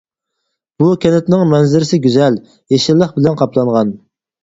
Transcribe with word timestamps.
بۇ 0.83 0.87
كەنتنىڭ 1.03 1.45
مەنزىرىسى 1.53 2.01
گۈزەل، 2.09 2.43
يېشىللىق 2.77 3.17
بىلەن 3.21 3.43
قاپلانغان. 3.45 3.97